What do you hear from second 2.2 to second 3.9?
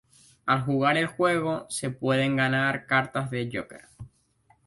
ganar cartas de "Joker".